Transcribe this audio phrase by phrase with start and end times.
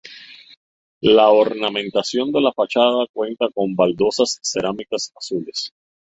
[1.03, 5.71] La ornamentación de la fachada cuenta con baldosas cerámicas azules.